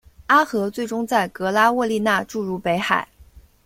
[0.25, 3.07] 阿河最终在格拉沃利讷注入北海。